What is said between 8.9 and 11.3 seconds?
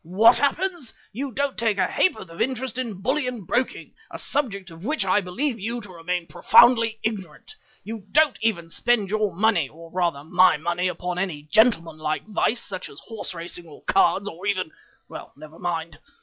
your money, or rather my money, upon